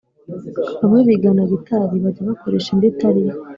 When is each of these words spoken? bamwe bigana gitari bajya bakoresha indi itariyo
bamwe 0.79 1.01
bigana 1.09 1.41
gitari 1.51 1.95
bajya 2.03 2.27
bakoresha 2.29 2.69
indi 2.71 2.87
itariyo 2.93 3.33